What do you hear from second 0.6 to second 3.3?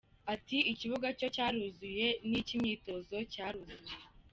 “ikibuga cyo cyaruzuye, n’icy’imyitozo